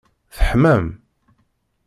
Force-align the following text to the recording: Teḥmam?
Teḥmam? 0.35 0.85